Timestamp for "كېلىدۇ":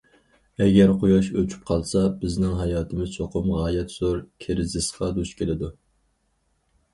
5.43-5.71